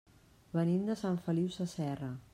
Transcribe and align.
Venim 0.59 0.87
de 0.89 0.97
Sant 1.03 1.21
Feliu 1.27 1.55
Sasserra. 1.59 2.15